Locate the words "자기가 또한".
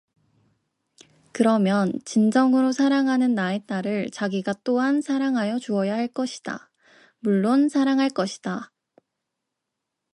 4.09-4.99